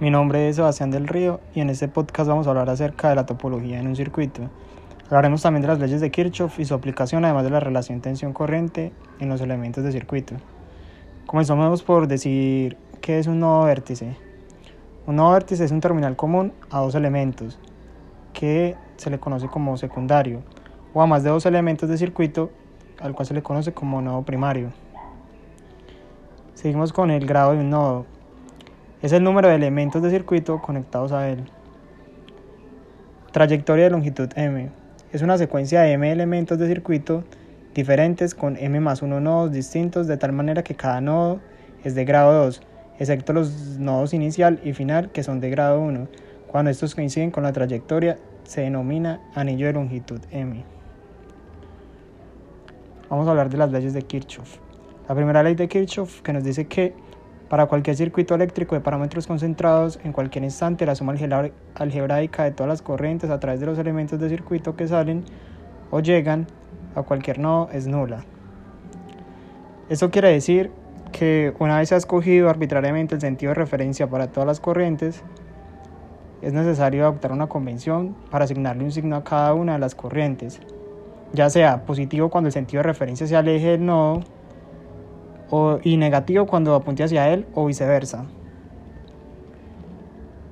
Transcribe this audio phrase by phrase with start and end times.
[0.00, 3.16] Mi nombre es Sebastián del Río y en este podcast vamos a hablar acerca de
[3.16, 4.48] la topología en un circuito.
[5.06, 8.92] Hablaremos también de las leyes de Kirchhoff y su aplicación, además de la relación tensión-corriente
[9.18, 10.36] en los elementos de circuito.
[11.26, 14.16] Comenzamos por decir qué es un nodo vértice.
[15.08, 17.58] Un nodo vértice es un terminal común a dos elementos,
[18.32, 20.44] que se le conoce como secundario,
[20.94, 22.52] o a más de dos elementos de circuito,
[23.00, 24.70] al cual se le conoce como nodo primario.
[26.54, 28.06] Seguimos con el grado de un nodo
[29.02, 31.44] es el número de elementos de circuito conectados a él.
[33.32, 34.70] Trayectoria de longitud m.
[35.12, 37.24] Es una secuencia de m elementos de circuito
[37.74, 41.40] diferentes con m más 1 nodos distintos de tal manera que cada nodo
[41.84, 42.60] es de grado 2,
[42.98, 46.08] excepto los nodos inicial y final que son de grado 1.
[46.48, 50.64] Cuando estos coinciden con la trayectoria se denomina anillo de longitud m.
[53.08, 54.58] Vamos a hablar de las leyes de Kirchhoff.
[55.08, 56.94] La primera ley de Kirchhoff que nos dice que
[57.48, 61.14] para cualquier circuito eléctrico de parámetros concentrados, en cualquier instante la suma
[61.74, 65.24] algebraica de todas las corrientes a través de los elementos de circuito que salen
[65.90, 66.46] o llegan
[66.94, 68.24] a cualquier nodo es nula.
[69.88, 70.70] Eso quiere decir
[71.12, 75.22] que una vez se ha escogido arbitrariamente el sentido de referencia para todas las corrientes,
[76.42, 80.60] es necesario adoptar una convención para asignarle un signo a cada una de las corrientes,
[81.32, 84.20] ya sea positivo cuando el sentido de referencia se aleje del nodo
[85.50, 88.24] o, y negativo cuando apunte hacia él o viceversa.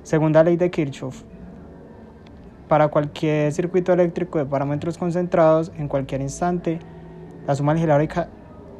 [0.03, 1.23] Segunda ley de Kirchhoff.
[2.67, 6.79] Para cualquier circuito eléctrico de parámetros concentrados en cualquier instante,
[7.45, 8.29] la suma algebraica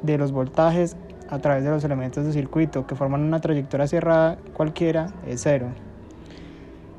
[0.01, 0.97] de los voltajes
[1.29, 5.67] a través de los elementos de circuito que forman una trayectoria cerrada cualquiera es cero.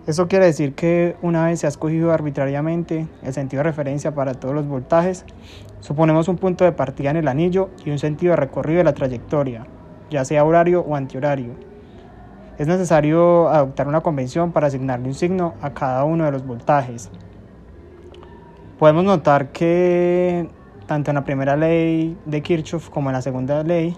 [0.08, 4.32] Eso quiere decir que una vez se ha escogido arbitrariamente el sentido de referencia para
[4.32, 5.26] todos los voltajes,
[5.80, 8.94] suponemos un punto de partida en el anillo y un sentido de recorrido de la
[8.94, 9.66] trayectoria,
[10.08, 11.50] ya sea horario o antihorario.
[12.56, 17.10] Es necesario adoptar una convención para asignarle un signo a cada uno de los voltajes.
[18.78, 20.48] Podemos notar que
[20.86, 23.94] tanto en la primera ley de Kirchhoff como en la segunda ley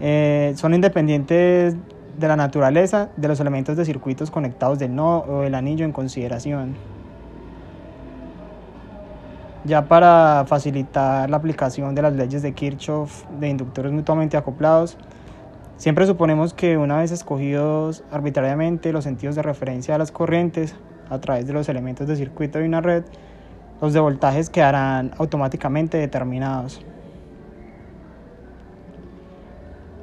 [0.00, 1.76] eh, son independientes
[2.18, 5.92] de la naturaleza de los elementos de circuitos conectados del nodo o del anillo en
[5.92, 6.76] consideración.
[9.64, 14.96] Ya para facilitar la aplicación de las leyes de Kirchhoff de inductores mutuamente acoplados,
[15.76, 20.76] siempre suponemos que una vez escogidos arbitrariamente los sentidos de referencia de las corrientes
[21.10, 23.04] a través de los elementos de circuito de una red,
[23.80, 26.80] los de voltajes quedarán automáticamente determinados.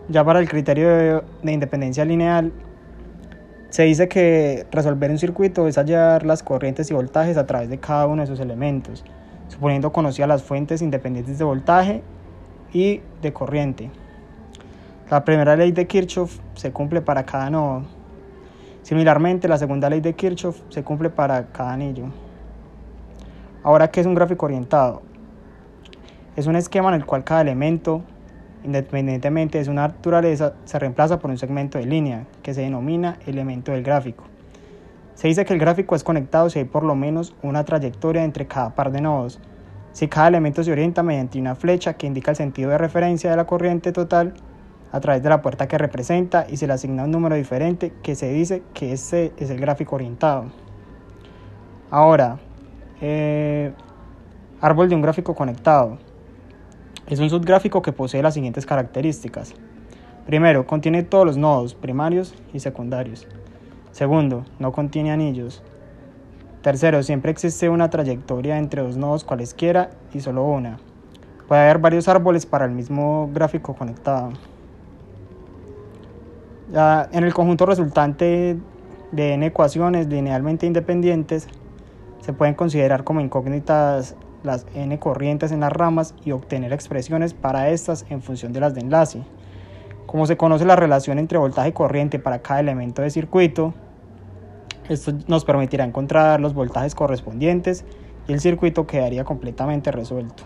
[0.10, 2.52] Ya para el criterio de, independencia lineal,
[3.70, 7.80] se dice que resolver un circuito es hallar las corrientes y voltajes a través de
[7.80, 9.06] cada uno de sus elementos,
[9.48, 12.04] suponiendo conocidas las fuentes independientes de voltaje
[12.74, 13.92] y de corriente.
[15.10, 17.84] La primera ley de Kirchhoff se cumple para cada nodo.
[18.82, 22.08] Similarmente, la segunda ley de Kirchhoff se cumple para cada anillo.
[23.64, 25.02] Ahora, ¿qué es un gráfico orientado?
[26.36, 28.04] Es un esquema en el cual cada elemento
[28.64, 33.72] independientemente de su naturaleza, se reemplaza por un segmento de línea, que se denomina elemento
[33.72, 34.24] del gráfico.
[35.16, 38.48] Se dice que el gráfico es conectado si hay por lo menos una trayectoria entre
[38.48, 39.40] cada par de nodos.
[39.92, 43.38] Si cada elemento se orienta mediante una flecha que indica el sentido de referencia de
[43.38, 44.34] la corriente total
[44.92, 48.16] a través de la puerta que representa y se le asigna un número diferente que
[48.16, 50.46] se dice que ese es el gráfico orientado.
[51.92, 52.40] Ahora,
[53.02, 53.72] eh,
[54.62, 55.98] árbol de un gráfico conectado.
[57.08, 59.54] Es un subgráfico que posee las siguientes características.
[60.26, 63.28] Primero, contiene todos los nodos primarios y secundarios.
[63.92, 65.62] Segundo, no contiene anillos.
[66.62, 70.80] Tercero, siempre existe una trayectoria entre dos nodos cualesquiera y solo una.
[71.50, 74.32] Puede haber varios árboles para el mismo gráfico conectado.
[77.12, 78.58] en el conjunto resultante
[79.12, 81.48] de n ecuaciones linealmente independientes,
[82.22, 87.70] se pueden considerar como incógnitas las n corrientes en las ramas y obtener expresiones para
[87.70, 89.24] estas en función de las de enlace.
[90.06, 93.74] Como se conoce la relación entre voltaje y corriente para cada elemento de circuito,
[94.90, 97.86] esto nos permitirá encontrar los voltajes correspondientes
[98.28, 100.44] y el circuito quedaría completamente resuelto.